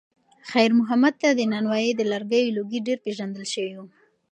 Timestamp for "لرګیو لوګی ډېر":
2.11-2.97